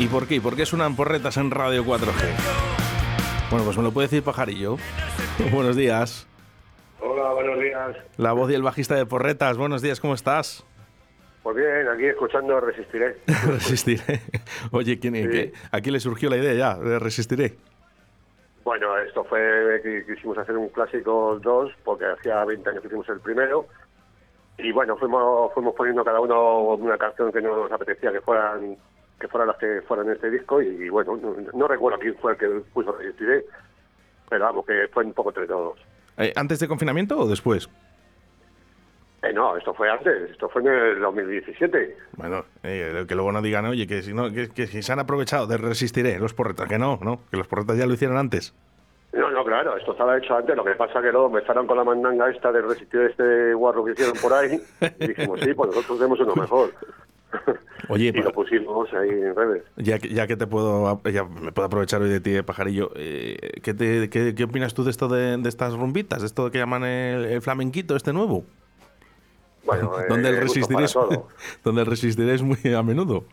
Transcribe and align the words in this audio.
¿Y 0.00 0.06
por 0.08 0.26
qué? 0.26 0.36
¿Y 0.36 0.40
por 0.40 0.56
qué 0.56 0.64
suenan 0.64 0.96
porretas 0.96 1.36
en 1.36 1.50
Radio 1.50 1.84
4G? 1.84 2.24
Bueno, 3.50 3.64
pues 3.64 3.76
me 3.76 3.82
lo 3.82 3.92
puede 3.92 4.06
decir 4.08 4.22
Pajarillo. 4.22 4.76
buenos 5.52 5.76
días. 5.76 6.26
Hola, 7.00 7.32
buenos 7.34 7.58
días. 7.60 7.96
La 8.16 8.32
voz 8.32 8.50
y 8.50 8.54
el 8.54 8.62
bajista 8.62 8.94
de 8.94 9.04
porretas. 9.06 9.56
Buenos 9.58 9.82
días, 9.82 10.00
¿cómo 10.00 10.14
estás? 10.14 10.64
Pues 11.42 11.56
bien, 11.56 11.86
aquí 11.88 12.06
escuchando 12.06 12.60
Resistiré. 12.60 13.18
Resistiré. 13.46 14.20
Oye, 14.70 14.98
¿quién, 14.98 15.14
Sí. 15.16 15.28
qué- 15.28 15.52
¿a 15.70 15.80
quién 15.80 15.92
le 15.92 16.00
surgió 16.00 16.30
la 16.30 16.36
idea 16.38 16.54
ya 16.54 16.74
de 16.78 16.98
Resistiré? 16.98 17.56
Bueno, 18.64 18.96
esto 18.98 19.24
fue 19.24 19.80
que 19.82 20.04
quisimos 20.06 20.38
hacer 20.38 20.56
un 20.56 20.68
clásico 20.68 21.38
2 21.42 21.72
porque 21.84 22.04
hacía 22.06 22.44
20 22.44 22.68
años 22.70 22.80
que 22.82 22.88
hicimos 22.88 23.08
el 23.08 23.20
primero. 23.20 23.66
Y 24.58 24.72
bueno, 24.72 24.96
fuimos 24.98 25.52
fuimos 25.54 25.74
poniendo 25.74 26.04
cada 26.04 26.20
uno 26.20 26.60
una 26.74 26.98
canción 26.98 27.32
que 27.32 27.40
nos 27.40 27.72
apetecía 27.72 28.12
que 28.12 28.20
fueran 28.20 28.76
que 29.20 29.28
fueran 29.28 29.48
las 29.48 29.58
que 29.58 29.82
fueran 29.82 30.06
en 30.06 30.14
este 30.14 30.30
disco 30.30 30.62
y, 30.62 30.88
bueno, 30.88 31.16
no, 31.16 31.36
no 31.52 31.68
recuerdo 31.68 31.98
quién 31.98 32.16
fue 32.16 32.32
el 32.32 32.38
que 32.38 32.48
puso 32.72 32.92
Resistiré, 32.92 33.44
pero 34.28 34.46
vamos, 34.46 34.66
que 34.66 34.88
fue 34.92 35.04
un 35.04 35.12
poco 35.12 35.30
entre 35.30 35.46
todos. 35.46 35.78
Eh, 36.16 36.32
¿Antes 36.34 36.58
de 36.58 36.66
confinamiento 36.66 37.18
o 37.18 37.28
después? 37.28 37.68
Eh, 39.22 39.32
no, 39.34 39.56
esto 39.56 39.74
fue 39.74 39.90
antes, 39.90 40.30
esto 40.30 40.48
fue 40.48 40.62
en 40.62 40.68
el 40.68 41.00
2017. 41.00 41.96
Bueno, 42.16 42.44
eh, 42.62 43.04
que 43.06 43.14
luego 43.14 43.30
no 43.32 43.42
digan, 43.42 43.66
oye, 43.66 43.86
que 43.86 44.02
si 44.02 44.14
no, 44.14 44.32
que, 44.32 44.48
que 44.48 44.66
si 44.66 44.82
se 44.82 44.92
han 44.92 44.98
aprovechado 44.98 45.46
de 45.46 45.58
Resistiré 45.58 46.18
los 46.18 46.32
porretas, 46.32 46.66
que 46.68 46.78
no, 46.78 46.98
no, 47.02 47.20
que 47.30 47.36
los 47.36 47.46
porretas 47.46 47.76
ya 47.76 47.86
lo 47.86 47.92
hicieron 47.92 48.16
antes. 48.16 48.54
No, 49.12 49.30
no, 49.30 49.44
claro, 49.44 49.76
esto 49.76 49.92
estaba 49.92 50.16
hecho 50.16 50.36
antes, 50.36 50.56
lo 50.56 50.64
que 50.64 50.74
pasa 50.74 51.02
que 51.02 51.12
luego 51.12 51.26
empezaron 51.26 51.66
con 51.66 51.76
la 51.76 51.84
mandanga 51.84 52.30
esta 52.30 52.50
de 52.52 52.62
resistir 52.62 53.00
este 53.02 53.52
guarro 53.52 53.84
que 53.84 53.92
hicieron 53.92 54.16
por 54.22 54.32
ahí 54.32 54.62
y 55.00 55.06
dijimos, 55.08 55.40
sí, 55.40 55.52
pues 55.52 55.68
nosotros 55.68 55.98
tenemos 55.98 56.20
uno 56.20 56.34
mejor. 56.36 56.70
Oye, 57.90 58.12
y 58.14 58.22
lo 58.22 58.32
pusimos 58.32 58.92
ahí 58.92 59.08
en 59.10 59.34
redes. 59.34 59.64
Ya 59.76 59.98
que, 59.98 60.08
ya 60.08 60.26
que 60.26 60.36
te 60.36 60.46
puedo, 60.46 61.00
ya 61.10 61.24
me 61.24 61.52
puedo 61.52 61.66
aprovechar 61.66 62.00
hoy 62.02 62.08
de 62.08 62.20
ti, 62.20 62.34
eh, 62.36 62.42
pajarillo, 62.42 62.90
eh, 62.94 63.60
¿qué, 63.62 63.74
te- 63.74 64.08
qué, 64.08 64.34
qué 64.34 64.44
opinas 64.44 64.74
tú 64.74 64.84
de 64.84 64.90
esto 64.90 65.08
de, 65.08 65.36
de 65.36 65.48
estas 65.48 65.74
rumbitas, 65.76 66.20
de 66.20 66.26
esto 66.26 66.50
que 66.50 66.58
llaman 66.58 66.84
el, 66.84 67.24
el 67.26 67.42
flamenquito, 67.42 67.96
este 67.96 68.12
nuevo? 68.12 68.44
Bueno, 69.64 69.98
eh, 70.00 70.06
donde 70.08 70.28
el 70.30 70.36
gustos 70.36 70.54
resistiré 70.54 70.74
para 70.74 70.86
es, 70.86 70.92
todo. 70.92 71.28
donde 71.64 71.80
el 71.82 71.86
resistiré 71.86 72.34
es 72.34 72.42
muy 72.42 72.58
a 72.74 72.82
menudo. 72.82 73.24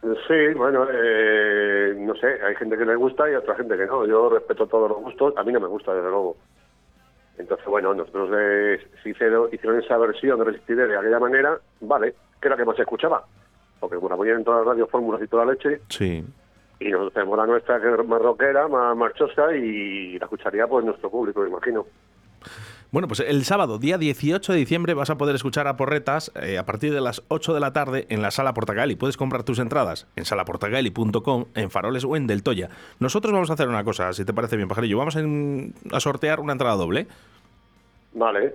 Sí, 0.00 0.54
bueno, 0.56 0.86
eh, 0.92 1.92
no 1.98 2.14
sé, 2.14 2.26
hay 2.46 2.54
gente 2.54 2.78
que 2.78 2.84
le 2.84 2.94
gusta 2.94 3.28
y 3.30 3.34
otra 3.34 3.56
gente 3.56 3.76
que 3.76 3.86
no. 3.86 4.06
Yo 4.06 4.30
respeto 4.30 4.66
todos 4.66 4.88
los 4.88 4.98
gustos, 5.00 5.34
a 5.36 5.42
mí 5.42 5.52
no 5.52 5.60
me 5.60 5.66
gusta, 5.66 5.92
desde 5.92 6.08
luego. 6.08 6.36
Entonces, 7.36 7.66
bueno, 7.66 7.94
nosotros 7.94 8.30
eh, 8.36 8.80
se 9.02 9.10
hicieron, 9.10 9.48
hicieron 9.52 9.80
esa 9.80 9.96
versión 9.98 10.38
de 10.38 10.44
Resistiré 10.44 10.86
de 10.86 10.96
aquella 10.96 11.18
manera, 11.20 11.58
vale, 11.80 12.14
que 12.40 12.48
era 12.48 12.56
la 12.56 12.62
que 12.62 12.66
más 12.66 12.76
se 12.76 12.82
escuchaba. 12.82 13.24
Porque 13.80 13.96
la 13.96 14.16
ponían 14.16 14.38
en 14.38 14.44
todas 14.44 14.60
las 14.60 14.68
radios 14.68 14.90
fórmulas 14.90 15.22
y 15.22 15.26
toda 15.28 15.44
la 15.44 15.52
leche, 15.52 15.80
Sí. 15.88 16.24
y 16.80 16.84
nosotros 16.90 17.12
tenemos 17.14 17.38
la 17.38 17.46
nuestra 17.46 17.80
que 17.80 17.88
es 17.92 18.08
más 18.08 18.20
rockera, 18.22 18.68
más 18.68 18.96
marchosa 18.96 19.54
y 19.56 20.18
la 20.18 20.24
escucharía 20.26 20.66
pues 20.66 20.84
nuestro 20.84 21.10
público, 21.10 21.40
me 21.42 21.48
imagino. 21.48 21.86
Bueno, 22.90 23.06
pues 23.06 23.20
el 23.20 23.44
sábado, 23.44 23.78
día 23.78 23.98
18 23.98 24.50
de 24.52 24.58
diciembre, 24.58 24.94
vas 24.94 25.10
a 25.10 25.18
poder 25.18 25.34
escuchar 25.34 25.66
a 25.66 25.76
Porretas 25.76 26.32
eh, 26.40 26.56
a 26.56 26.64
partir 26.64 26.90
de 26.94 27.02
las 27.02 27.22
8 27.28 27.52
de 27.52 27.60
la 27.60 27.74
tarde 27.74 28.06
en 28.08 28.22
la 28.22 28.30
Sala 28.30 28.54
Portagali. 28.54 28.96
Puedes 28.96 29.18
comprar 29.18 29.42
tus 29.42 29.58
entradas 29.58 30.06
en 30.16 30.24
salaportagali.com, 30.24 31.44
en 31.54 31.70
Faroles 31.70 32.04
o 32.04 32.16
en 32.16 32.26
Del 32.26 32.42
Toya. 32.42 32.70
Nosotros 32.98 33.30
vamos 33.34 33.50
a 33.50 33.54
hacer 33.54 33.68
una 33.68 33.84
cosa, 33.84 34.12
si 34.14 34.24
te 34.24 34.32
parece 34.32 34.56
bien, 34.56 34.68
pajarillo. 34.68 34.96
Vamos 34.96 35.16
a, 35.16 35.20
a 35.96 36.00
sortear 36.00 36.40
una 36.40 36.52
entrada 36.52 36.76
doble. 36.76 37.06
Vale. 38.12 38.54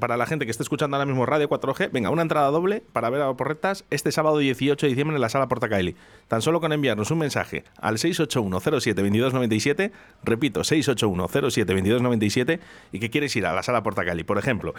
Para 0.00 0.16
la 0.16 0.26
gente 0.26 0.44
que 0.44 0.50
esté 0.50 0.64
escuchando 0.64 0.96
ahora 0.96 1.06
mismo 1.06 1.24
Radio 1.24 1.48
4G, 1.48 1.90
venga, 1.92 2.10
una 2.10 2.22
entrada 2.22 2.50
doble 2.50 2.82
para 2.92 3.10
ver 3.10 3.22
a 3.22 3.32
Porretas 3.34 3.84
este 3.90 4.10
sábado 4.10 4.38
18 4.38 4.86
de 4.86 4.88
diciembre 4.88 5.14
en 5.14 5.20
la 5.20 5.28
Sala 5.28 5.46
Portacaeli. 5.46 5.94
Tan 6.26 6.42
solo 6.42 6.60
con 6.60 6.72
enviarnos 6.72 7.10
un 7.10 7.18
mensaje 7.18 7.62
al 7.80 7.98
681072297, 7.98 9.92
repito, 10.24 10.62
681072297, 10.62 12.58
y 12.92 12.98
que 12.98 13.10
quieres 13.10 13.36
ir 13.36 13.46
a 13.46 13.54
la 13.54 13.62
Sala 13.62 13.82
Portacaeli, 13.82 14.24
por 14.24 14.38
ejemplo. 14.38 14.74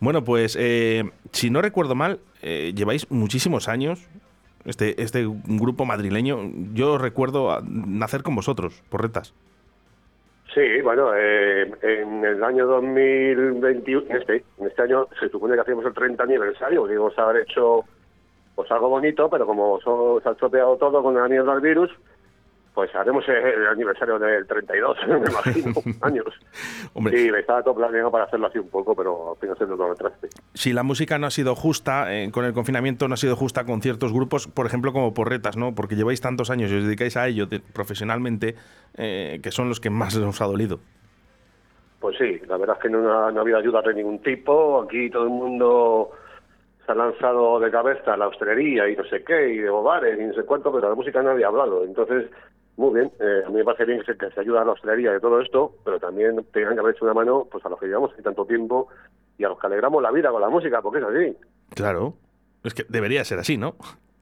Bueno, 0.00 0.24
pues 0.24 0.56
eh, 0.58 1.08
si 1.32 1.50
no 1.50 1.62
recuerdo 1.62 1.94
mal, 1.94 2.18
eh, 2.42 2.72
lleváis 2.74 3.10
muchísimos 3.10 3.68
años, 3.68 4.00
este, 4.64 5.00
este 5.02 5.26
grupo 5.26 5.84
madrileño, 5.84 6.50
yo 6.74 6.98
recuerdo 6.98 7.60
nacer 7.62 8.22
con 8.24 8.34
vosotros, 8.34 8.82
Porretas. 8.88 9.32
Sí, 10.54 10.80
bueno, 10.82 11.10
eh, 11.14 11.70
en 11.82 12.24
el 12.24 12.42
año 12.42 12.66
2021, 12.66 14.06
en 14.08 14.16
este, 14.16 14.44
en 14.58 14.66
este 14.66 14.82
año 14.82 15.06
se 15.20 15.28
supone 15.28 15.54
que 15.54 15.60
hacíamos 15.60 15.84
el 15.84 15.92
30 15.92 16.22
aniversario, 16.22 16.82
a 17.18 17.22
haber 17.22 17.42
hecho 17.42 17.84
pues 18.54 18.70
algo 18.72 18.88
bonito, 18.88 19.28
pero 19.30 19.46
como 19.46 19.78
so- 19.80 20.20
se 20.22 20.28
ha 20.28 20.32
estropeado 20.32 20.76
todo 20.78 21.02
con 21.02 21.14
la 21.14 21.28
mierda 21.28 21.52
del 21.52 21.60
virus, 21.60 21.90
pues 22.78 22.94
haremos 22.94 23.24
el, 23.28 23.66
aniversario 23.66 24.20
del 24.20 24.46
32, 24.46 24.98
me 25.08 25.16
imagino, 25.16 25.72
años. 26.02 26.26
Hombre. 26.94 27.18
Sí, 27.18 27.28
me 27.28 27.40
estaba 27.40 27.60
todo 27.60 27.74
planeado 27.74 28.08
para 28.08 28.22
hacerlo 28.22 28.46
así 28.46 28.60
un 28.60 28.68
poco, 28.68 28.94
pero 28.94 29.32
al 29.32 29.36
final 29.36 29.58
se 29.58 29.66
nos 29.66 29.76
lo 29.76 29.88
retraste. 29.88 30.28
si 30.54 30.72
la 30.72 30.84
música 30.84 31.18
no 31.18 31.26
ha 31.26 31.30
sido 31.32 31.56
justa, 31.56 32.14
eh, 32.14 32.30
con 32.30 32.44
el 32.44 32.52
confinamiento 32.52 33.08
no 33.08 33.14
ha 33.14 33.16
sido 33.16 33.34
justa 33.34 33.64
con 33.64 33.82
ciertos 33.82 34.12
grupos, 34.12 34.46
por 34.46 34.64
ejemplo 34.66 34.92
como 34.92 35.12
Porretas, 35.12 35.56
¿no? 35.56 35.74
Porque 35.74 35.96
lleváis 35.96 36.20
tantos 36.20 36.50
años 36.50 36.70
y 36.70 36.76
os 36.76 36.84
dedicáis 36.84 37.16
a 37.16 37.26
ello 37.26 37.46
de- 37.46 37.58
profesionalmente, 37.58 38.54
eh, 38.96 39.40
que 39.42 39.50
son 39.50 39.68
los 39.68 39.80
que 39.80 39.90
más 39.90 40.14
os 40.14 40.40
ha 40.40 40.44
dolido. 40.46 40.78
Pues 41.98 42.16
sí, 42.16 42.40
la 42.46 42.58
verdad 42.58 42.76
es 42.76 42.82
que 42.82 42.90
no, 42.90 42.98
ha- 43.12 43.32
no 43.32 43.38
ha 43.40 43.42
habido 43.42 43.58
ayuda 43.58 43.82
de 43.82 43.92
ningún 43.94 44.20
tipo. 44.22 44.82
Aquí 44.82 45.10
todo 45.10 45.24
el 45.24 45.30
mundo 45.30 46.10
se 46.86 46.92
ha 46.92 46.94
lanzado 46.94 47.58
de 47.58 47.72
cabeza 47.72 48.14
a 48.14 48.16
la 48.16 48.28
hostelería 48.28 48.88
y 48.88 48.94
no 48.94 49.02
sé 49.06 49.24
qué, 49.24 49.48
y 49.50 49.58
de 49.58 49.68
bares 49.68 50.16
y 50.18 50.22
no 50.22 50.32
sé 50.32 50.44
cuánto, 50.44 50.70
pero 50.70 50.84
de 50.84 50.90
la 50.90 50.94
música 50.94 51.20
nadie 51.22 51.44
ha 51.44 51.48
hablado. 51.48 51.84
Entonces, 51.84 52.30
muy 52.78 52.94
bien, 52.94 53.12
eh, 53.20 53.42
a 53.44 53.48
mí 53.50 53.56
me 53.56 53.64
parece 53.64 53.84
bien 53.84 53.98
que 54.00 54.06
se, 54.12 54.16
que 54.18 54.30
se 54.30 54.40
ayuda 54.40 54.62
a 54.62 54.64
la 54.64 54.72
hostelería 54.72 55.12
de 55.12 55.20
todo 55.20 55.40
esto, 55.40 55.74
pero 55.84 55.98
también 56.00 56.42
tengan 56.52 56.74
que 56.74 56.80
haber 56.80 56.94
hecho 56.94 57.04
una 57.04 57.12
mano 57.12 57.46
pues 57.50 57.64
a 57.66 57.68
los 57.68 57.78
que 57.78 57.86
llevamos 57.86 58.12
aquí 58.12 58.22
tanto 58.22 58.46
tiempo 58.46 58.88
y 59.36 59.44
a 59.44 59.48
los 59.48 59.58
que 59.58 59.66
alegramos 59.66 60.02
la 60.02 60.10
vida 60.12 60.30
con 60.30 60.40
la 60.40 60.48
música, 60.48 60.80
porque 60.80 60.98
es 61.00 61.04
así. 61.04 61.36
Claro. 61.74 62.14
Es 62.64 62.72
que 62.74 62.84
debería 62.88 63.24
ser 63.24 63.38
así, 63.38 63.56
¿no? 63.58 63.74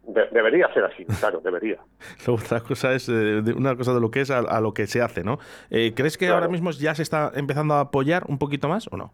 De- 0.07 0.29
debería 0.31 0.73
ser 0.73 0.85
así, 0.85 1.05
claro, 1.05 1.41
debería. 1.41 1.79
Otra 2.29 2.61
cosa 2.61 2.93
es 2.93 3.09
eh, 3.09 3.43
una 3.57 3.77
cosa 3.77 3.93
de 3.93 4.01
lo 4.01 4.11
que 4.11 4.21
es 4.23 4.31
a, 4.31 4.39
a 4.39 4.61
lo 4.61 4.73
que 4.73 4.87
se 4.87 5.03
hace, 5.03 5.23
¿no? 5.25 5.39
Eh, 5.71 5.93
¿Crees 5.95 6.17
que 6.17 6.27
Claro. 6.27 6.37
ahora 6.43 6.49
mismo 6.49 6.71
ya 6.71 6.95
se 6.95 7.03
está 7.03 7.33
empezando 7.35 7.75
a 7.75 7.81
apoyar 7.81 8.25
un 8.29 8.39
poquito 8.39 8.69
más 8.69 8.89
o 8.93 8.97
no? 8.97 9.13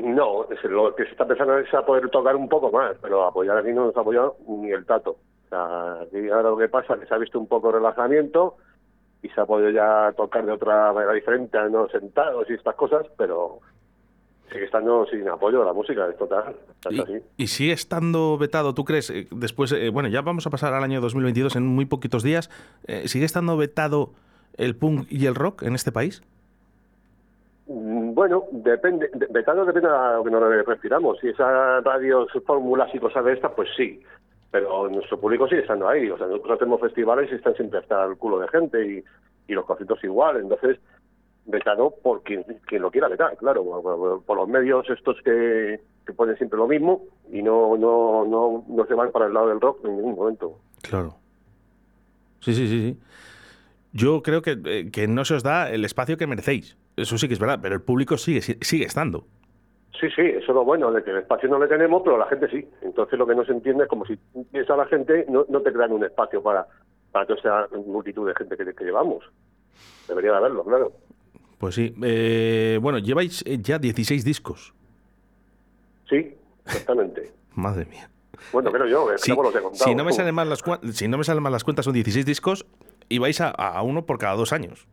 No, 0.00 0.44
es 0.50 0.62
lo 0.64 0.94
que 0.94 1.04
se 1.04 1.10
está 1.10 1.24
empezando 1.24 1.58
es 1.58 1.72
a 1.74 1.84
poder 1.84 2.08
tocar 2.10 2.34
un 2.36 2.48
poco 2.48 2.72
más, 2.72 2.96
pero 3.02 3.24
apoyar 3.24 3.58
aquí 3.58 3.72
no 3.72 3.86
nos 3.86 3.96
ha 3.96 4.00
apoyado 4.00 4.36
ni 4.48 4.70
el 4.72 4.84
tato. 4.86 5.16
O 5.48 5.50
sea, 5.50 6.02
aquí 6.02 6.28
ahora 6.28 6.50
lo 6.50 6.56
que 6.58 6.68
pasa 6.68 6.94
es 6.94 7.00
que 7.00 7.06
se 7.06 7.14
ha 7.14 7.18
visto 7.18 7.38
un 7.38 7.46
poco 7.48 7.68
de 7.68 7.78
relajamiento 7.78 8.56
y 9.22 9.28
se 9.30 9.40
ha 9.40 9.46
podido 9.46 9.70
ya 9.70 10.12
tocar 10.16 10.44
de 10.46 10.52
otra 10.52 10.92
manera 10.92 11.12
diferente, 11.12 11.58
no 11.70 11.88
sentados 11.88 12.48
y 12.50 12.54
estas 12.54 12.74
cosas, 12.74 13.06
pero 13.16 13.58
sigue 14.52 14.64
estando 14.64 15.04
sin 15.06 15.28
apoyo 15.28 15.62
a 15.62 15.66
la 15.66 15.72
música, 15.72 16.06
es 16.08 16.16
total. 16.16 16.54
Y, 16.90 17.00
así. 17.00 17.12
y 17.36 17.46
sigue 17.48 17.72
estando 17.72 18.38
vetado, 18.38 18.74
¿tú 18.74 18.84
crees? 18.84 19.10
eh, 19.10 19.26
Después, 19.30 19.72
eh, 19.72 19.90
bueno, 19.90 20.08
ya 20.08 20.22
vamos 20.22 20.46
a 20.46 20.50
pasar 20.50 20.72
al 20.74 20.84
año 20.84 21.00
2022 21.00 21.56
en 21.56 21.66
muy 21.66 21.84
poquitos 21.86 22.22
días. 22.22 22.48
eh, 22.86 23.08
¿Sigue 23.08 23.24
estando 23.24 23.56
vetado 23.56 24.10
el 24.56 24.76
punk 24.76 25.06
y 25.10 25.26
el 25.26 25.34
rock 25.34 25.62
en 25.64 25.74
este 25.74 25.92
país? 25.92 26.22
Mm, 27.66 28.14
Bueno, 28.14 28.44
depende, 28.52 29.10
de, 29.14 29.26
vetado 29.30 29.64
depende 29.64 29.88
de 29.88 29.94
lo 30.16 30.24
que 30.24 30.30
nos 30.30 30.66
respiramos. 30.66 31.18
Si 31.20 31.28
esas 31.28 31.82
radios, 31.84 32.28
fórmulas 32.46 32.94
y 32.94 32.98
cosas 32.98 33.24
de 33.24 33.32
estas, 33.34 33.52
pues 33.52 33.68
sí. 33.76 34.00
Pero 34.50 34.88
nuestro 34.88 35.20
público 35.20 35.46
sigue 35.46 35.62
estando 35.62 35.88
ahí. 35.88 36.08
O 36.10 36.16
sea, 36.16 36.26
nosotros 36.26 36.56
hacemos 36.56 36.80
festivales 36.80 37.30
y 37.30 37.34
están 37.34 37.54
siempre 37.54 37.80
hasta 37.80 38.04
el 38.04 38.16
culo 38.16 38.38
de 38.38 38.48
gente. 38.48 38.86
Y, 38.86 39.04
y 39.48 39.54
los 39.54 39.64
conciertos 39.64 40.02
igual. 40.04 40.36
Entonces, 40.36 40.78
vetado 41.48 41.94
por 42.02 42.22
quien, 42.22 42.44
quien 42.66 42.82
lo 42.82 42.90
quiera 42.90 43.08
vetar, 43.08 43.36
claro, 43.38 43.64
por, 44.24 44.36
los 44.36 44.48
medios 44.48 44.88
estos 44.90 45.16
que, 45.24 45.80
que 46.06 46.12
ponen 46.12 46.36
siempre 46.36 46.58
lo 46.58 46.68
mismo 46.68 47.02
y 47.32 47.42
no, 47.42 47.76
no, 47.76 48.24
no, 48.26 48.64
no 48.68 48.86
se 48.86 48.94
van 48.94 49.10
para 49.10 49.26
el 49.26 49.34
lado 49.34 49.48
del 49.48 49.60
rock 49.60 49.84
en 49.84 49.96
ningún 49.96 50.14
momento. 50.14 50.58
Claro. 50.82 51.16
Sí, 52.40 52.52
sí, 52.54 52.68
sí, 52.68 52.92
sí. 52.92 52.98
Yo 53.92 54.22
creo 54.22 54.42
que, 54.42 54.58
eh, 54.64 54.90
que 54.92 55.08
no 55.08 55.24
se 55.24 55.34
os 55.34 55.42
da 55.42 55.70
el 55.70 55.84
espacio 55.84 56.18
que 56.18 56.26
merecéis. 56.26 56.76
Eso 56.96 57.16
sí 57.16 57.26
que 57.26 57.34
es 57.34 57.40
verdad, 57.40 57.58
pero 57.62 57.74
el 57.74 57.82
público 57.82 58.18
sigue, 58.18 58.42
sigue 58.42 58.84
estando. 58.84 59.24
Sí, 60.00 60.06
sí, 60.14 60.22
eso 60.22 60.38
es 60.38 60.48
lo 60.48 60.64
bueno, 60.64 60.92
de 60.92 61.02
que 61.02 61.10
el 61.10 61.18
espacio 61.18 61.48
no 61.48 61.58
le 61.58 61.66
tenemos, 61.66 62.02
pero 62.04 62.16
la 62.18 62.26
gente 62.26 62.48
sí. 62.48 62.68
Entonces 62.82 63.18
lo 63.18 63.26
que 63.26 63.34
no 63.34 63.44
se 63.44 63.52
entiende 63.52 63.84
es 63.84 63.88
como 63.88 64.04
si 64.06 64.16
piensa 64.52 64.76
la 64.76 64.86
gente, 64.86 65.24
no, 65.28 65.44
no 65.48 65.60
te 65.62 65.72
crean 65.72 65.92
un 65.92 66.04
espacio 66.04 66.42
para, 66.42 66.66
para 67.10 67.26
toda 67.26 67.38
esa 67.38 67.76
multitud 67.86 68.26
de 68.28 68.34
gente 68.34 68.56
que, 68.56 68.74
que 68.74 68.84
llevamos. 68.84 69.24
Debería 70.06 70.32
de 70.32 70.36
haberlo, 70.36 70.64
claro. 70.64 70.92
Pues 71.58 71.74
sí. 71.74 71.94
Eh, 72.02 72.78
bueno, 72.80 72.98
lleváis 72.98 73.42
eh, 73.46 73.58
ya 73.60 73.78
16 73.78 74.24
discos. 74.24 74.72
Sí, 76.08 76.34
exactamente. 76.64 77.32
Madre 77.54 77.86
mía. 77.86 78.08
Bueno, 78.52 78.70
creo 78.70 78.86
yo, 78.86 79.10
es 79.10 79.20
que 79.22 79.26
Si, 79.26 79.30
luego 79.32 79.42
los 79.44 79.54
he 79.56 79.60
contado. 79.60 79.84
si 79.84 79.94
no 79.96 80.04
me 80.04 80.12
salen 80.12 80.34
mal 80.34 80.48
las, 80.48 80.62
si 80.92 81.08
no 81.08 81.18
me 81.18 81.24
salen 81.24 81.42
mal 81.42 81.50
las 81.52 81.64
cuentas, 81.64 81.84
son 81.84 81.94
16 81.94 82.24
discos 82.24 82.66
y 83.08 83.18
vais 83.18 83.40
a, 83.40 83.48
a 83.50 83.82
uno 83.82 84.06
por 84.06 84.18
cada 84.18 84.36
dos 84.36 84.52
años. 84.52 84.86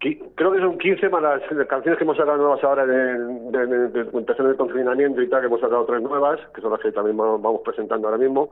Creo 0.00 0.52
que 0.52 0.60
son 0.60 0.78
15 0.78 1.08
más 1.10 1.22
las 1.22 1.42
canciones 1.68 1.98
que 1.98 2.04
hemos 2.04 2.16
sacado 2.16 2.38
nuevas 2.38 2.64
ahora 2.64 2.86
de 2.86 4.04
presentación 4.06 4.48
del 4.48 4.56
confinamiento 4.56 5.20
y 5.20 5.28
tal, 5.28 5.40
que 5.40 5.46
hemos 5.46 5.60
sacado 5.60 5.84
tres 5.84 6.00
nuevas, 6.00 6.40
que 6.54 6.62
son 6.62 6.70
las 6.72 6.80
que 6.80 6.90
también 6.90 7.18
vamos 7.18 7.60
presentando 7.64 8.08
ahora 8.08 8.16
mismo. 8.18 8.50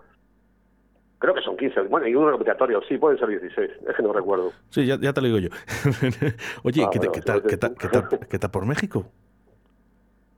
Creo 1.20 1.34
que 1.34 1.40
son 1.40 1.56
15. 1.56 1.80
Bueno, 1.82 2.06
y 2.06 2.14
uno 2.14 2.30
repetitorio, 2.30 2.80
sí, 2.82 2.98
pueden 2.98 3.18
ser 3.18 3.28
16. 3.28 3.70
Es 3.88 3.96
que 3.96 4.02
no 4.02 4.12
recuerdo. 4.12 4.52
Sí, 4.70 4.84
ya, 4.86 4.96
ya 5.00 5.12
te 5.14 5.20
lo 5.22 5.26
digo 5.28 5.38
yo. 5.38 5.48
Oye, 6.64 6.84
Ah, 6.84 6.90
¿qué, 6.92 6.98
te- 7.00 7.08
bueno, 7.08 7.12
qué 7.12 7.22
tal, 7.22 7.40
sí, 7.40 7.46
qué 7.48 7.56
tal- 7.56 7.70
sí. 7.70 7.76
qué 7.80 7.88
tal- 7.88 8.18
qué 8.30 8.38
tal 8.38 8.50
por 8.50 8.66
México? 8.66 9.06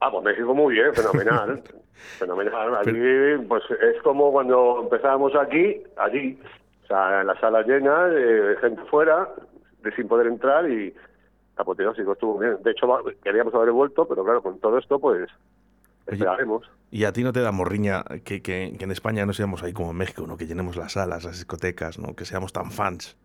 Ah, 0.01 0.11
pues 0.13 0.25
México 0.25 0.55
muy 0.55 0.75
bien, 0.75 0.95
fenomenal. 0.95 1.61
fenomenal. 2.19 2.77
Allí, 2.77 3.45
pues 3.49 3.65
es 3.71 4.01
como 4.03 4.31
cuando 4.33 4.81
empezábamos 4.85 5.35
aquí, 5.35 5.83
allí. 5.97 6.39
O 6.85 6.87
sea, 6.87 7.21
en 7.21 7.27
la 7.27 7.39
sala 7.41 7.63
llena, 7.63 8.07
de 8.07 8.57
gente 8.61 8.81
fuera, 8.85 9.29
de 9.83 9.93
sin 9.95 10.09
poder 10.09 10.27
entrar 10.27 10.71
y 10.71 10.95
apoteósico, 11.57 12.13
estuvo 12.13 12.39
bien. 12.39 12.57
De 12.63 12.71
hecho, 12.71 12.87
queríamos 13.23 13.55
haber 13.55 13.71
vuelto, 13.73 14.07
pero 14.09 14.25
claro, 14.25 14.43
con 14.43 14.59
todo 14.61 14.79
esto, 14.79 14.99
pues 14.99 15.29
Oye, 16.07 16.15
esperaremos. 16.17 16.71
Y 16.91 17.05
a 17.05 17.13
ti 17.13 17.23
no 17.23 17.33
te 17.33 17.41
da 17.41 17.53
morriña 17.53 18.03
que, 18.25 18.43
que- 18.43 18.75
que 18.79 18.85
en 18.85 18.91
España 18.91 19.27
no 19.27 19.33
seamos 19.33 19.63
ahí 19.63 19.73
como 19.73 19.91
en 19.91 19.97
México, 19.99 20.25
¿no? 20.27 20.37
Que 20.37 20.47
llenemos 20.47 20.77
las 20.77 20.93
salas, 20.93 21.25
las 21.25 21.37
discotecas, 21.37 21.99
¿no? 21.99 22.15
Que 22.17 22.25
seamos 22.25 22.53
tan 22.53 22.71
fans. 22.71 23.17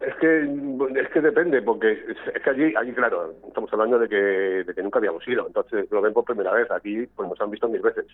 Es 0.00 0.14
que 0.16 0.42
es 0.44 1.08
que 1.10 1.20
depende, 1.20 1.60
porque 1.62 1.92
es 1.92 2.42
que 2.42 2.50
allí, 2.50 2.72
allí 2.76 2.92
claro, 2.92 3.34
estamos 3.48 3.72
hablando 3.72 3.98
de 3.98 4.08
que, 4.08 4.16
de 4.64 4.74
que 4.74 4.82
nunca 4.82 4.98
habíamos 5.00 5.26
ido, 5.26 5.46
entonces 5.46 5.90
lo 5.90 6.00
ven 6.00 6.12
por 6.12 6.24
primera 6.24 6.52
vez, 6.52 6.70
aquí 6.70 7.06
pues 7.16 7.28
nos 7.28 7.40
han 7.40 7.50
visto 7.50 7.68
mil 7.68 7.80
veces. 7.82 8.06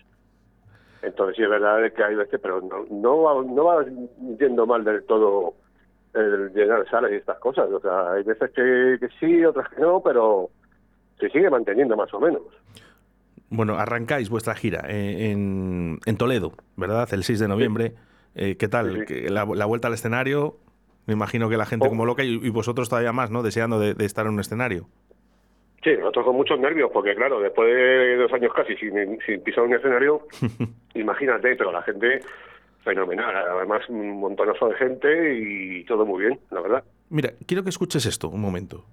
Entonces 1.03 1.35
sí 1.35 1.43
es 1.43 1.49
verdad 1.49 1.91
que 1.93 2.03
hay 2.03 2.15
veces, 2.15 2.39
pero 2.41 2.59
no, 2.61 2.85
no, 2.89 3.21
va, 3.21 3.43
no 3.43 3.63
va 3.65 3.85
yendo 4.39 4.65
mal 4.65 4.83
del 4.83 5.03
todo 5.03 5.53
el 6.15 6.53
llenar 6.53 6.89
salas 6.89 7.11
y 7.11 7.15
estas 7.15 7.37
cosas. 7.39 7.69
O 7.71 7.79
sea, 7.79 8.13
hay 8.13 8.23
veces 8.23 8.51
que, 8.51 8.97
que 8.99 9.07
sí, 9.19 9.43
otras 9.45 9.69
que 9.69 9.81
no, 9.81 10.01
pero 10.03 10.49
se 11.19 11.29
sigue 11.29 11.49
manteniendo 11.49 11.95
más 11.95 12.13
o 12.13 12.19
menos. 12.19 12.41
Bueno, 13.49 13.75
arrancáis 13.75 14.29
vuestra 14.29 14.55
gira 14.55 14.85
eh, 14.89 15.31
en, 15.31 15.99
en 16.05 16.17
Toledo, 16.17 16.53
¿verdad? 16.75 17.07
El 17.13 17.23
6 17.23 17.39
de 17.39 17.47
noviembre. 17.47 17.93
Eh, 18.35 18.57
¿Qué 18.57 18.67
tal? 18.67 18.91
Sí, 18.93 18.99
sí. 18.99 19.05
Que 19.05 19.29
La, 19.29 19.45
la 19.45 19.65
vuelta 19.65 19.87
al 19.87 19.93
escenario, 19.93 20.57
me 21.05 21.13
imagino 21.13 21.47
que 21.49 21.57
la 21.57 21.65
gente 21.65 21.85
Oh. 21.85 21.89
como 21.89 22.05
loca 22.05 22.23
y, 22.23 22.33
y 22.43 22.49
vosotros 22.49 22.89
todavía 22.89 23.13
más, 23.13 23.29
¿no? 23.31 23.43
Deseando 23.43 23.79
de, 23.79 23.93
de 23.93 24.05
estar 24.05 24.25
en 24.25 24.33
un 24.33 24.39
escenario. 24.39 24.87
Sí, 25.83 25.91
nosotros 25.99 26.25
con 26.25 26.35
muchos 26.35 26.59
nervios, 26.59 26.89
porque 26.91 27.13
claro, 27.13 27.39
después 27.39 27.71
de 27.71 28.15
dos 28.17 28.33
años 28.33 28.51
casi 28.55 28.75
sin, 28.77 29.19
sin 29.23 29.41
pisar 29.43 29.63
un 29.63 29.75
escenario, 29.75 30.21
imagínate, 30.95 31.55
pero 31.55 31.71
la 31.71 31.83
gente 31.83 32.21
fenomenal, 32.85 33.35
además 33.35 33.81
un 33.89 34.19
montonazo 34.19 34.69
de 34.69 34.75
gente 34.75 35.35
y 35.35 35.83
todo 35.85 36.05
muy 36.05 36.25
bien, 36.25 36.39
la 36.51 36.61
verdad. 36.61 36.83
Mira, 37.09 37.31
quiero 37.45 37.63
que 37.63 37.69
escuches 37.69 38.05
esto, 38.05 38.29
un 38.29 38.39
momento. 38.39 38.85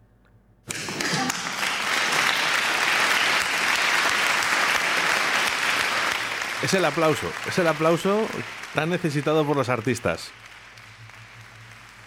Es 6.62 6.74
el 6.74 6.84
aplauso, 6.84 7.26
es 7.46 7.58
el 7.58 7.66
aplauso 7.66 8.26
tan 8.74 8.90
necesitado 8.90 9.44
por 9.44 9.56
los 9.56 9.68
artistas. 9.68 10.32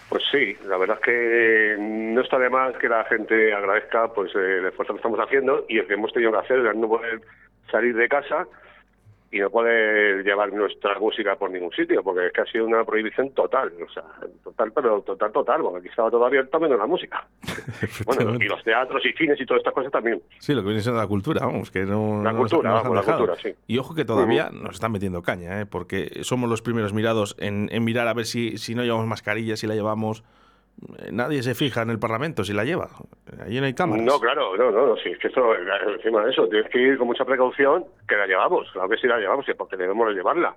Pues 0.09 0.23
sí, 0.31 0.55
la 0.65 0.77
verdad 0.77 0.97
es 0.97 1.03
que 1.03 1.75
no 1.77 2.21
está 2.21 2.39
de 2.39 2.49
más 2.49 2.75
que 2.77 2.87
la 2.87 3.03
gente 3.05 3.53
agradezca 3.53 4.07
pues 4.13 4.33
el 4.33 4.65
esfuerzo 4.65 4.93
que 4.93 4.99
estamos 4.99 5.19
haciendo 5.19 5.65
y 5.67 5.79
el 5.79 5.87
que 5.87 5.95
hemos 5.95 6.13
tenido 6.13 6.31
que 6.31 6.37
hacer 6.37 6.63
de 6.63 6.73
no 6.73 6.87
poder 6.87 7.21
salir 7.69 7.95
de 7.95 8.07
casa 8.07 8.47
y 9.35 9.39
no 9.39 9.49
poder 9.49 10.23
llevar 10.23 10.53
nuestra 10.53 10.97
música 10.97 11.35
por 11.35 11.51
ningún 11.51 11.71
sitio, 11.71 12.01
porque 12.01 12.27
es 12.27 12.31
que 12.31 12.39
ha 12.39 12.45
sido 12.45 12.65
una 12.65 12.85
prohibición 12.85 13.31
total, 13.31 13.69
o 13.85 13.91
sea, 13.91 14.03
total, 14.41 14.71
pero 14.71 15.01
total, 15.01 15.29
total, 15.33 15.61
porque 15.61 15.79
aquí 15.79 15.89
estaba 15.89 16.09
todo 16.09 16.25
abierto 16.25 16.57
menos 16.57 16.79
la 16.79 16.87
música. 16.87 17.27
Bueno, 18.05 18.35
y 18.35 18.47
los 18.47 18.63
teatros 18.63 19.05
y 19.05 19.11
cines 19.13 19.39
y 19.41 19.45
todas 19.45 19.59
estas 19.59 19.73
cosas 19.73 19.91
también. 19.91 20.21
Sí, 20.39 20.53
lo 20.53 20.61
que 20.61 20.67
viene 20.67 20.81
siendo 20.81 21.01
la 21.01 21.07
cultura, 21.07 21.45
vamos, 21.45 21.71
que 21.71 21.83
no, 21.83 22.21
La 22.23 22.31
no 22.31 22.39
cultura, 22.39 22.69
no 22.69 22.75
nos 22.75 22.83
vamos, 22.83 23.05
la 23.05 23.13
cultura, 23.13 23.35
sí. 23.35 23.53
Y 23.67 23.77
ojo 23.77 23.93
que 23.93 24.05
todavía 24.05 24.49
nos 24.51 24.75
están 24.75 24.91
metiendo 24.91 25.21
caña, 25.21 25.59
¿eh? 25.59 25.65
porque 25.65 26.19
somos 26.21 26.49
los 26.49 26.61
primeros 26.61 26.93
mirados 26.93 27.35
en, 27.39 27.67
en 27.71 27.83
mirar 27.83 28.07
a 28.07 28.13
ver 28.13 28.25
si, 28.25 28.57
si 28.57 28.75
no 28.75 28.83
llevamos 28.83 29.07
mascarilla, 29.07 29.57
si 29.57 29.67
la 29.67 29.75
llevamos. 29.75 30.23
Eh, 30.99 31.09
Nadie 31.11 31.41
se 31.43 31.55
fija 31.55 31.81
en 31.81 31.89
el 31.89 31.99
Parlamento 31.99 32.43
si 32.43 32.53
la 32.53 32.63
lleva. 32.63 32.89
Allí 33.43 33.59
no 33.59 33.65
hay 33.65 33.73
cámaras. 33.73 34.05
No, 34.05 34.19
claro, 34.19 34.55
no, 34.57 34.71
no, 34.71 34.87
no, 34.87 34.97
sí, 34.97 35.09
es 35.09 35.19
que 35.19 35.27
esto, 35.27 35.41
encima 35.55 36.23
de 36.23 36.31
eso, 36.31 36.47
tienes 36.47 36.69
que 36.69 36.79
ir 36.79 36.97
con 36.97 37.07
mucha 37.07 37.25
precaución, 37.25 37.85
que 38.07 38.15
la 38.15 38.27
llevamos, 38.27 38.69
claro 38.71 38.89
que 38.89 38.97
sí 38.97 39.07
la 39.07 39.17
llevamos, 39.17 39.45
porque 39.57 39.77
debemos 39.77 40.07
de 40.07 40.13
llevarla. 40.15 40.55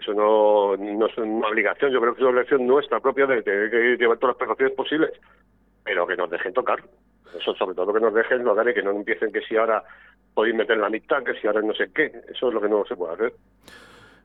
Eso 0.00 0.14
no, 0.14 0.76
no 0.76 1.06
es 1.06 1.18
una 1.18 1.48
obligación, 1.48 1.92
yo 1.92 2.00
creo 2.00 2.14
que 2.14 2.20
es 2.20 2.22
una 2.22 2.30
obligación 2.30 2.66
nuestra 2.66 3.00
propia 3.00 3.26
de 3.26 3.42
tener 3.42 3.70
que 3.70 3.96
llevar 3.96 4.18
todas 4.18 4.34
las 4.34 4.38
precauciones 4.38 4.74
posibles, 4.74 5.10
pero 5.84 6.06
que 6.06 6.16
nos 6.16 6.30
dejen 6.30 6.52
tocar. 6.54 6.82
Eso 7.38 7.54
sobre 7.54 7.74
todo 7.74 7.92
que 7.92 8.00
nos 8.00 8.14
dejen 8.14 8.42
tocar 8.44 8.68
y 8.68 8.74
que 8.74 8.82
no 8.82 8.90
empiecen 8.90 9.32
que 9.32 9.42
si 9.42 9.56
ahora 9.56 9.82
podéis 10.34 10.54
meter 10.56 10.78
la 10.78 10.88
mitad, 10.88 11.22
que 11.22 11.34
si 11.34 11.46
ahora 11.46 11.60
no 11.62 11.74
sé 11.74 11.90
qué, 11.94 12.12
eso 12.28 12.48
es 12.48 12.54
lo 12.54 12.60
que 12.60 12.68
no 12.68 12.84
se 12.86 12.96
puede 12.96 13.14
hacer. 13.14 13.32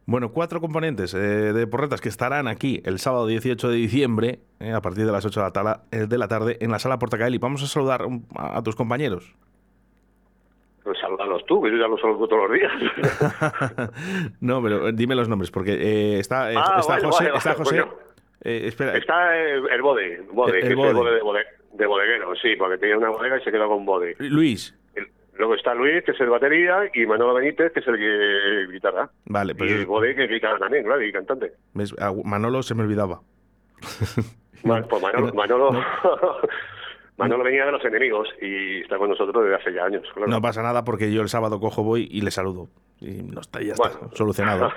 Bueno, 0.08 0.30
cuatro 0.32 0.62
componentes 0.62 1.14
eh, 1.16 1.18
de 1.18 1.66
porretas 1.68 2.00
que 2.00 2.10
estarán 2.10 2.48
aquí 2.48 2.82
el 2.86 3.00
sábado 3.00 3.26
18 3.26 3.70
de 3.70 3.76
diciembre, 3.76 4.40
eh, 4.60 4.72
a 4.72 4.82
partir 4.82 5.06
de 5.06 5.12
las 5.12 5.26
8 5.26 5.40
de 5.40 5.44
la, 5.46 5.52
tala- 5.52 5.82
eh, 5.92 6.06
de 6.08 6.18
la 6.20 6.28
tarde, 6.28 6.58
en 6.62 6.70
la 6.72 6.78
sala 6.78 7.00
Portacaeli. 7.00 7.40
Vamos 7.40 7.64
a 7.64 7.68
saludar 7.68 8.04
a, 8.36 8.58
a 8.58 8.62
tus 8.64 8.76
compañeros. 8.76 9.34
Pues 10.84 11.00
saludalos 11.00 11.44
tú, 11.48 11.60
que 11.64 11.72
yo 11.72 11.78
ya 11.78 11.88
los 11.88 12.00
saludo 12.00 12.28
todos 12.28 12.48
los 12.48 12.60
días. 12.60 12.72
no, 14.42 14.62
pero 14.62 14.90
eh, 14.90 14.92
dime 14.94 15.16
los 15.16 15.28
nombres, 15.28 15.50
porque 15.50 15.74
eh, 15.74 16.20
está, 16.20 16.52
eh, 16.52 16.56
Ah, 16.56 16.78
está 16.80 16.94
vale, 16.94 17.06
José. 17.08 17.24
vale, 17.26 17.38
está 17.38 17.54
José 17.56 17.84
espera, 18.42 18.96
Está 18.98 19.36
el, 19.36 19.68
el 19.68 19.82
bode, 19.82 20.22
bode, 20.32 20.60
El- 20.60 20.64
el 20.66 20.70
que 20.70 20.76
bode. 20.76 20.90
es 20.92 20.98
el 21.18 21.24
bode 21.24 21.40
de, 21.40 21.46
de 21.80 21.88
bodeguero, 21.88 22.36
sí, 22.36 22.50
porque 22.60 22.78
tenía 22.78 22.96
una 23.00 23.10
bodega 23.10 23.40
y 23.40 23.44
se 23.44 23.52
quedó 23.52 23.68
con 23.68 23.84
bode. 23.84 24.16
Luis. 24.20 24.76
Luego 25.38 25.56
está 25.56 25.74
Luis, 25.74 26.04
que 26.04 26.12
es 26.12 26.20
el 26.22 26.30
batería, 26.30 26.90
y 26.94 27.06
Manolo 27.06 27.34
Benítez, 27.34 27.72
que 27.74 27.80
es 27.82 27.88
el, 27.88 27.98
que- 27.98 28.72
guitarra. 28.72 29.10
Vale, 29.26 29.54
pues 29.56 29.70
y 29.70 29.74
es- 29.74 29.80
el 29.88 30.16
que 30.16 30.28
guitarra 30.28 30.58
también, 30.60 30.84
claro, 30.86 31.02
y 31.04 31.12
cantante. 31.12 31.52
¿ves? 31.74 31.94
A 32.00 32.14
Manolo 32.24 32.64
se 32.64 32.76
me 32.76 32.84
olvidaba. 32.84 33.22
Pues 34.64 35.02
Manolo, 35.02 35.28
no, 35.28 35.34
Manolo, 35.34 35.72
no. 35.74 35.80
Manolo 37.18 37.44
venía 37.44 37.66
de 37.66 37.72
los 37.72 37.86
enemigos 37.86 38.28
y 38.42 38.82
está 38.82 38.98
con 38.98 39.10
nosotros 39.10 39.44
desde 39.44 39.56
hace 39.56 39.72
ya 39.74 39.86
años, 39.86 40.04
claro. 40.14 40.28
No 40.30 40.42
pasa 40.42 40.64
nada 40.64 40.84
porque 40.84 41.14
yo 41.14 41.22
el 41.22 41.30
sábado 41.30 41.60
cojo, 41.60 41.84
voy 41.84 42.08
y 42.12 42.22
le 42.22 42.32
saludo. 42.32 42.68
Y 43.00 43.22
no 43.24 43.42
está, 43.42 43.62
ya 43.62 43.74
está, 43.74 43.90
Bueno. 43.90 44.10
solucionado. 44.16 44.72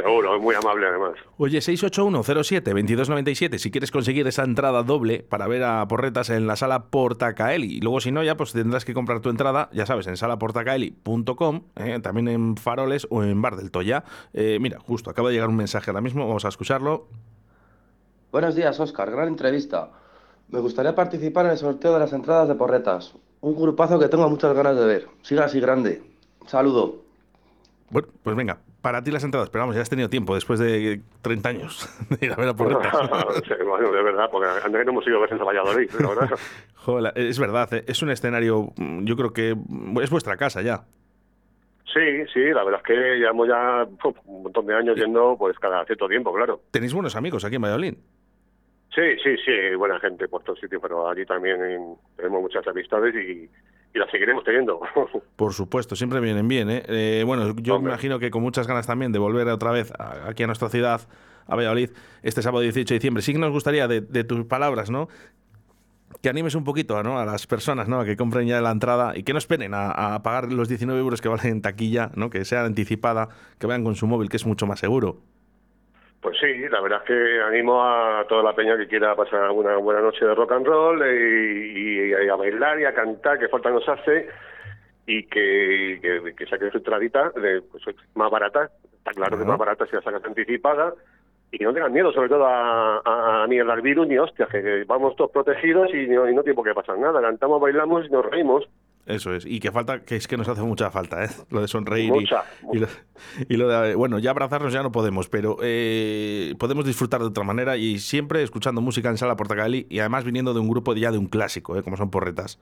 Seguro, 0.00 0.36
es 0.36 0.40
muy 0.40 0.54
amable 0.54 0.86
además. 0.86 1.14
Oye, 1.38 1.58
681-07-2297, 1.58 3.58
si 3.58 3.72
quieres 3.72 3.90
conseguir 3.90 4.28
esa 4.28 4.44
entrada 4.44 4.84
doble 4.84 5.26
para 5.28 5.48
ver 5.48 5.64
a 5.64 5.88
Porretas 5.88 6.30
en 6.30 6.46
la 6.46 6.54
sala 6.54 6.84
Portacaeli. 6.84 7.78
Y 7.78 7.80
luego, 7.80 8.00
si 8.00 8.12
no, 8.12 8.22
ya 8.22 8.36
pues 8.36 8.52
tendrás 8.52 8.84
que 8.84 8.94
comprar 8.94 9.18
tu 9.18 9.28
entrada, 9.28 9.68
ya 9.72 9.86
sabes, 9.86 10.06
en 10.06 10.16
salaportacaeli.com, 10.16 11.62
eh, 11.74 11.98
también 12.00 12.28
en 12.28 12.56
Faroles 12.56 13.08
o 13.10 13.24
en 13.24 13.42
Bar 13.42 13.56
del 13.56 13.72
Toya. 13.72 14.04
Eh, 14.34 14.58
mira, 14.60 14.78
justo, 14.78 15.10
acaba 15.10 15.30
de 15.30 15.34
llegar 15.34 15.48
un 15.48 15.56
mensaje 15.56 15.90
ahora 15.90 16.00
mismo, 16.00 16.28
vamos 16.28 16.44
a 16.44 16.48
escucharlo. 16.48 17.08
Buenos 18.30 18.54
días, 18.54 18.78
Oscar. 18.78 19.10
Gran 19.10 19.26
entrevista. 19.26 19.90
Me 20.48 20.60
gustaría 20.60 20.94
participar 20.94 21.46
en 21.46 21.52
el 21.52 21.58
sorteo 21.58 21.94
de 21.94 21.98
las 21.98 22.12
entradas 22.12 22.46
de 22.46 22.54
Porretas. 22.54 23.14
Un 23.40 23.56
grupazo 23.56 23.98
que 23.98 24.06
tengo 24.06 24.30
muchas 24.30 24.54
ganas 24.54 24.76
de 24.76 24.86
ver. 24.86 25.08
Siga 25.22 25.46
así 25.46 25.58
grande. 25.58 26.04
Saludo. 26.46 27.02
Bueno, 27.90 28.06
pues 28.22 28.36
venga, 28.36 28.58
para 28.82 29.02
ti 29.02 29.10
las 29.10 29.24
entradas, 29.24 29.50
pero 29.50 29.62
vamos, 29.62 29.76
ya 29.76 29.82
has 29.82 29.90
tenido 29.90 30.08
tiempo 30.08 30.34
después 30.34 30.58
de 30.60 31.00
30 31.22 31.48
años 31.48 31.88
de 32.10 32.26
ir 32.26 32.32
a 32.32 32.36
ver 32.36 32.48
a 32.48 32.54
Porretas. 32.54 32.92
Sí, 33.46 33.54
bueno, 33.64 33.90
de 33.92 34.02
verdad, 34.02 34.28
porque 34.30 34.48
antes 34.64 34.84
no 34.84 34.92
hemos 34.92 35.06
ido 35.06 35.22
a 35.22 35.44
Valladolid, 35.44 35.90
la 36.00 36.08
verdad. 36.08 36.38
Joder, 36.74 37.12
es 37.16 37.38
verdad, 37.38 37.72
eh, 37.74 37.84
es 37.86 38.02
un 38.02 38.10
escenario, 38.10 38.72
mm, 38.76 39.04
yo 39.04 39.16
creo 39.16 39.32
que 39.32 39.56
es 40.02 40.10
vuestra 40.10 40.36
casa 40.36 40.62
ya. 40.62 40.84
Sí, 41.92 42.26
sí, 42.32 42.40
la 42.52 42.64
verdad 42.64 42.80
es 42.84 42.86
que 42.86 42.94
llevamos 43.18 43.48
ya 43.48 43.86
uf, 44.04 44.16
un 44.26 44.42
montón 44.42 44.66
de 44.66 44.74
años 44.74 44.96
yendo 44.96 45.36
pues 45.38 45.58
cada 45.58 45.84
cierto 45.86 46.06
tiempo, 46.06 46.32
claro. 46.34 46.60
Tenéis 46.70 46.92
buenos 46.92 47.16
amigos 47.16 47.44
aquí 47.44 47.56
en 47.56 47.62
Valladolid. 47.62 47.94
Sí, 48.94 49.02
Sí, 49.22 49.36
sí, 49.44 49.74
buena 49.76 49.98
gente 50.00 50.28
por 50.28 50.42
todos 50.42 50.58
sitios, 50.60 50.82
pero 50.82 51.08
allí 51.08 51.24
también 51.24 51.62
en- 51.64 51.94
tenemos 52.16 52.42
muchas 52.42 52.66
amistades 52.66 53.14
y, 53.14 53.48
y 53.94 53.98
las 53.98 54.10
seguiremos 54.10 54.44
teniendo. 54.44 54.80
Por 55.36 55.52
supuesto, 55.54 55.96
siempre 55.96 56.20
vienen 56.20 56.46
bien. 56.48 56.70
¿eh? 56.70 56.82
Eh, 56.88 57.22
bueno, 57.26 57.54
yo 57.56 57.74
me 57.74 57.78
Hombre. 57.78 57.92
imagino 57.92 58.18
que 58.18 58.30
con 58.30 58.42
muchas 58.42 58.66
ganas 58.66 58.86
también 58.86 59.12
de 59.12 59.18
volver 59.18 59.48
otra 59.48 59.70
vez 59.70 59.92
a- 59.98 60.28
aquí 60.28 60.42
a 60.42 60.46
nuestra 60.46 60.68
ciudad, 60.68 61.00
a 61.46 61.56
Valladolid, 61.56 61.90
este 62.22 62.42
sábado 62.42 62.60
18 62.62 62.92
de 62.94 62.98
diciembre. 62.98 63.22
Sí 63.22 63.32
que 63.32 63.38
nos 63.38 63.50
gustaría, 63.52 63.88
de, 63.88 64.00
de 64.02 64.24
tus 64.24 64.44
palabras, 64.44 64.90
¿no? 64.90 65.08
Que 66.22 66.28
animes 66.30 66.54
un 66.54 66.64
poquito 66.64 67.02
¿no? 67.02 67.18
a 67.18 67.24
las 67.26 67.46
personas 67.46 67.86
¿no? 67.88 68.00
a 68.00 68.04
que 68.04 68.16
compren 68.16 68.46
ya 68.48 68.60
la 68.60 68.70
entrada 68.70 69.12
y 69.16 69.22
que 69.22 69.32
no 69.32 69.38
esperen 69.38 69.72
a, 69.74 70.14
a 70.14 70.22
pagar 70.22 70.50
los 70.52 70.68
19 70.68 70.98
euros 71.00 71.20
que 71.20 71.28
valen 71.28 71.46
en 71.46 71.62
taquilla, 71.62 72.10
¿no? 72.16 72.28
que 72.30 72.44
sea 72.44 72.64
anticipada, 72.64 73.28
que 73.58 73.66
vayan 73.66 73.84
con 73.84 73.94
su 73.94 74.06
móvil, 74.06 74.28
que 74.28 74.36
es 74.38 74.46
mucho 74.46 74.66
más 74.66 74.80
seguro. 74.80 75.20
Pues 76.20 76.36
sí, 76.40 76.68
la 76.68 76.80
verdad 76.80 77.00
es 77.02 77.06
que 77.06 77.40
animo 77.42 77.80
a 77.82 78.24
toda 78.28 78.42
la 78.42 78.52
peña 78.54 78.76
que 78.76 78.88
quiera 78.88 79.14
pasar 79.14 79.50
una 79.50 79.76
buena 79.76 80.00
noche 80.00 80.24
de 80.24 80.34
rock 80.34 80.50
and 80.52 80.66
roll 80.66 81.00
y, 81.06 82.10
y 82.12 82.28
a 82.28 82.34
bailar 82.34 82.80
y 82.80 82.84
a 82.86 82.92
cantar, 82.94 83.38
que 83.38 83.48
falta 83.48 83.70
nos 83.70 83.88
hace, 83.88 84.28
y 85.06 85.22
que, 85.24 85.98
que, 86.02 86.34
que 86.34 86.46
saque 86.46 86.70
su 86.70 86.78
entradita 86.78 87.30
de, 87.30 87.62
pues, 87.62 87.84
más 88.16 88.30
barata, 88.32 88.68
está 88.92 89.12
claro 89.12 89.30
que 89.38 89.44
Claro. 89.44 89.50
más 89.50 89.58
barata 89.58 89.86
si 89.86 89.94
la 89.94 90.02
sacas 90.02 90.24
anticipada, 90.24 90.92
y 91.52 91.58
que 91.58 91.64
no 91.64 91.72
tengan 91.72 91.92
miedo, 91.92 92.12
sobre 92.12 92.28
todo 92.28 92.44
a, 92.46 92.98
a- 92.98 93.44
a 93.44 93.46
ni 93.46 93.58
el 93.58 93.80
virus 93.80 94.08
ni 94.08 94.18
hostias, 94.18 94.48
que 94.48 94.84
vamos 94.88 95.14
todos 95.14 95.30
protegidos 95.30 95.88
y 95.94 96.08
no, 96.08 96.28
y 96.28 96.34
no 96.34 96.42
tiene 96.42 96.56
por 96.56 96.64
qué 96.66 96.74
pasar 96.74 96.98
nada, 96.98 97.22
cantamos, 97.22 97.60
bailamos 97.60 98.06
y 98.06 98.10
nos 98.10 98.26
reímos. 98.26 98.68
Eso 99.08 99.32
es. 99.32 99.46
Y 99.46 99.58
que 99.58 99.72
falta, 99.72 100.02
que 100.04 100.16
es 100.16 100.28
que 100.28 100.36
nos 100.36 100.48
hace 100.48 100.60
mucha 100.60 100.90
falta, 100.90 101.24
¿eh? 101.24 101.28
Lo 101.50 101.62
de 101.62 101.68
sonreír 101.68 102.08
y- 102.08 102.10
Mucha, 102.20 102.44
y, 102.74 102.78
lo, 102.78 102.86
y 103.48 103.56
lo 103.56 103.66
de, 103.68 103.94
bueno, 103.94 104.18
ya 104.18 104.30
abrazarnos 104.32 104.70
ya 104.70 104.82
no 104.82 104.92
podemos, 104.92 105.30
pero 105.30 105.56
eh, 105.62 106.54
podemos 106.58 106.84
disfrutar 106.84 107.20
de 107.22 107.28
otra 107.28 107.42
manera 107.42 107.78
y 107.78 107.98
siempre 108.00 108.42
escuchando 108.42 108.82
música 108.82 109.08
en 109.08 109.16
Sala 109.16 109.34
Portacali 109.34 109.86
y 109.88 110.00
además 110.00 110.24
viniendo 110.24 110.52
de 110.52 110.60
un 110.60 110.68
grupo 110.68 110.94
ya 110.94 111.10
de 111.10 111.16
un 111.16 111.26
clásico, 111.26 111.74
¿eh? 111.78 111.82
Como 111.82 111.96
son 111.96 112.10
Porretas. 112.10 112.60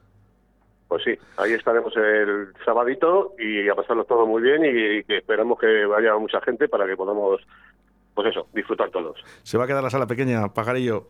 Pues 0.87 1.03
sí, 1.03 1.11
ahí 1.35 1.51
estaremos 1.51 1.93
el 1.97 2.47
sabadito 2.63 3.35
y 3.37 3.67
a 3.67 3.75
pasarlo 3.75 4.05
todo 4.05 4.25
muy 4.25 4.41
bien 4.41 4.63
y, 4.63 5.03
que 5.03 5.17
esperamos 5.17 5.59
que 5.59 5.85
vaya 5.85 6.15
mucha 6.17 6.39
gente 6.39 6.69
para 6.69 6.87
que 6.87 6.95
podamos, 6.95 7.41
pues 8.15 8.29
eso, 8.29 8.47
disfrutar 8.53 8.89
todos. 8.91 9.19
Se 9.43 9.57
va 9.57 9.65
a 9.65 9.67
quedar 9.67 9.83
la 9.83 9.89
sala 9.89 10.07
pequeña, 10.07 10.47
pajarillo. 10.53 11.09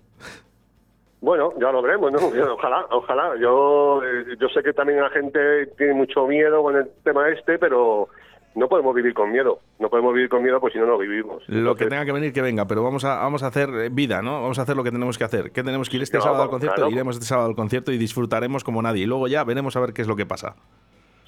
Bueno, 1.20 1.52
ya 1.60 1.72
lo 1.72 1.82
veremos, 1.82 2.12
¿no? 2.12 2.20
Ojalá, 2.54 2.86
ojalá. 2.92 3.36
Yo, 3.40 4.02
eh, 4.04 4.36
yo 4.40 4.48
sé 4.50 4.62
que 4.62 4.74
también 4.74 5.02
la 5.02 5.10
gente 5.10 5.68
tiene 5.78 5.94
mucho 5.94 6.28
miedo 6.28 6.62
con 6.62 6.76
el 6.76 6.88
tema 7.04 7.28
este, 7.30 7.58
pero 7.58 8.08
no 8.54 8.68
podemos 8.68 8.94
vivir 8.94 9.14
con 9.16 9.32
miedo. 9.32 9.60
No 9.80 9.90
podemos 9.90 10.14
vivir 10.14 10.30
con 10.30 10.44
miedo, 10.44 10.60
pues 10.62 10.74
si 10.74 10.80
no, 10.80 10.86
no 10.86 10.98
vivimos. 10.98 11.44
Lo 11.48 11.76
que 11.76 11.88
tenga 11.88 12.06
que 12.06 12.12
venir, 12.12 12.32
que 12.34 12.42
venga, 12.44 12.66
pero 12.66 12.84
vamos 12.84 13.04
a, 13.04 13.18
vamos 13.18 13.42
a 13.42 13.48
hacer 13.48 13.70
eh, 13.70 13.90
vida, 13.92 14.22
¿no? 14.22 14.42
Vamos 14.44 14.60
a 14.60 14.62
hacer 14.62 14.76
lo 14.76 14.84
que 14.84 14.92
tenemos 14.92 15.18
que 15.18 15.24
hacer. 15.24 15.52
¿Qué 15.52 15.64
tenemos 15.64 15.90
que 15.90 15.98
ir 15.98 16.04
este 16.04 16.18
No, 16.18 16.24
sábado 16.24 16.44
al 16.44 16.50
concierto? 16.50 16.76
claro. 16.76 16.92
Iremos 16.92 17.16
este 17.16 17.26
sábado 17.26 17.50
al 17.50 17.56
concierto 17.56 17.92
y 17.92 17.98
disfrutaremos 17.98 18.64
como 18.64 18.82
nadie. 18.84 19.04
Y 19.04 19.08
luego 19.08 19.28
ya 19.28 19.44
veremos 19.44 19.76
a 19.76 19.80
ver 19.80 19.94
qué 19.94 20.04
es 20.04 20.08
lo 20.08 20.16
que 20.16 20.28
pasa. 20.28 20.56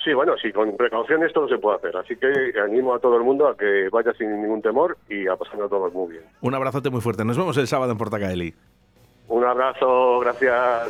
Sí, 0.04 0.14
bueno, 0.14 0.36
sí, 0.42 0.52
con 0.54 0.78
precauciones 0.78 1.34
todo 1.34 1.48
se 1.50 1.58
puede 1.58 1.78
hacer. 1.78 1.98
Así 1.98 2.16
que 2.16 2.28
animo 2.64 2.94
a 2.94 3.00
todo 3.00 3.18
el 3.18 3.24
mundo 3.24 3.48
a 3.48 3.58
que 3.58 3.90
vaya 3.92 4.14
sin 4.14 4.42
ningún 4.42 4.62
temor 4.62 4.98
y 5.10 5.28
a 5.28 5.36
pasarlo 5.36 5.68
todos 5.68 5.92
muy 5.94 6.12
bien. 6.14 6.24
Un 6.42 6.54
abrazote 6.56 6.90
muy 6.90 7.02
fuerte. 7.02 7.26
Nos 7.26 7.38
vemos 7.38 7.58
el 7.58 7.68
sábado 7.68 7.92
en 7.92 7.98
Portacaeli. 7.98 8.54
Un 9.30 9.46
abrazo, 9.46 10.20
gracias. 10.20 10.90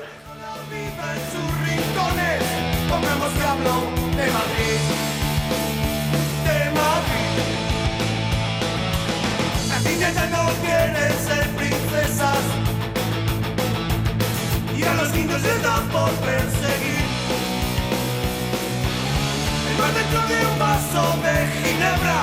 Niñas 9.84 10.14
ya 10.14 10.26
no 10.28 10.46
quieren 10.62 11.14
ser 11.28 11.48
princesas 11.56 12.38
y 14.78 14.84
a 14.84 14.94
los 14.94 15.14
niños 15.14 15.42
les 15.42 15.64
da 15.64 15.78
por 15.92 16.12
perseguir. 16.28 17.06
El 19.70 19.78
mar 19.80 19.94
dentro 19.94 20.22
de 20.28 20.46
un 20.46 20.60
vaso 20.60 21.04
de 21.24 21.48
ginebra, 21.60 22.20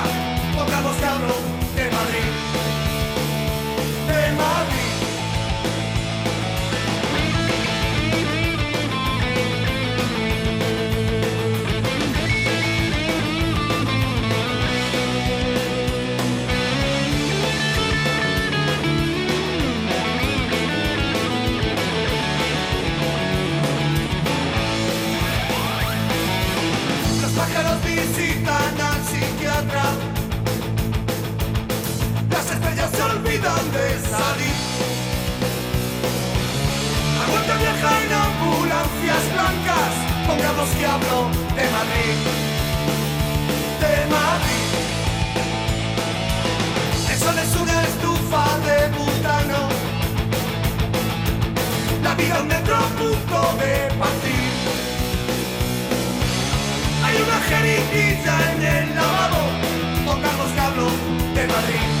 pongamos 0.55 1.03
hablo 1.03 1.35
de 1.75 1.91
Madrid, 1.91 2.56
olvidan 33.47 33.71
de 33.71 33.99
salir. 34.09 34.57
Muerte 37.29 37.53
viaja 37.59 38.03
en 38.03 38.13
ambulancias 38.13 39.23
blancas. 39.33 39.91
Pongamos 40.27 40.69
que 40.69 40.85
hablo 40.85 41.29
de 41.55 41.65
Madrid. 41.77 42.15
De 43.81 43.95
Madrid. 44.15 44.67
El 47.11 47.17
sol 47.19 47.37
es 47.39 47.55
una 47.61 47.83
estufa 47.83 48.45
de 48.67 48.77
butano. 48.97 49.69
La 52.03 52.15
vida 52.15 52.41
un 52.41 52.47
metro 52.47 52.77
punto 52.97 53.39
de 53.61 53.73
partir. 54.01 54.51
Hay 57.03 57.15
una 57.25 57.39
jeringuilla 57.49 58.35
en 58.51 58.61
el 58.63 58.95
lavabo. 58.95 59.43
Pongamos 60.05 60.47
que 60.53 60.59
hablo 60.59 60.87
de 61.35 61.47
Madrid. 61.47 61.96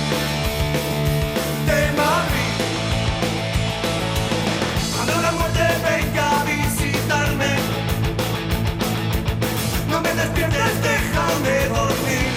Despiertes, 10.37 10.81
déjame 10.81 11.67
dormir. 11.67 12.27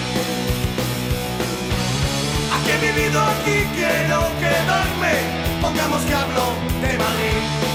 Aquí 2.55 2.71
he 2.71 2.91
vivido, 2.91 3.21
aquí 3.21 3.67
quiero 3.75 4.31
quedarme. 4.39 5.61
Pongamos 5.61 6.01
que 6.03 6.13
hablo 6.13 6.53
de 6.81 6.97
Madrid. 6.97 7.70